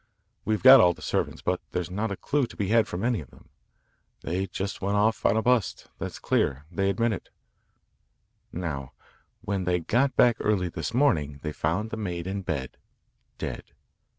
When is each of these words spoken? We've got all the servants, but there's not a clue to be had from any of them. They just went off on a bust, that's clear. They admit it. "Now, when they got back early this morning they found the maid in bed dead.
We've 0.45 0.63
got 0.63 0.81
all 0.81 0.95
the 0.95 1.01
servants, 1.03 1.43
but 1.43 1.61
there's 1.73 1.91
not 1.91 2.11
a 2.11 2.17
clue 2.17 2.47
to 2.47 2.57
be 2.57 2.69
had 2.69 2.87
from 2.87 3.03
any 3.03 3.21
of 3.21 3.29
them. 3.29 3.49
They 4.21 4.47
just 4.47 4.81
went 4.81 4.97
off 4.97 5.23
on 5.27 5.37
a 5.37 5.43
bust, 5.43 5.89
that's 5.99 6.17
clear. 6.17 6.65
They 6.71 6.89
admit 6.89 7.13
it. 7.13 7.29
"Now, 8.51 8.93
when 9.41 9.65
they 9.65 9.77
got 9.79 10.15
back 10.15 10.37
early 10.39 10.69
this 10.69 10.95
morning 10.95 11.39
they 11.43 11.51
found 11.51 11.91
the 11.91 11.97
maid 11.97 12.25
in 12.25 12.41
bed 12.41 12.77
dead. 13.37 13.73